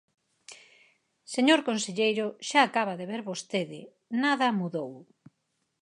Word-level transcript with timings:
Señor 1.33 1.59
conselleiro, 1.69 2.27
xa 2.49 2.59
acaba 2.63 2.93
de 2.99 3.05
ver 3.11 3.21
vostede, 3.29 3.81
nada 4.23 4.47
mudou. 4.59 4.91